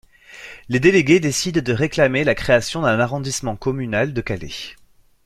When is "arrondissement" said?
2.99-3.55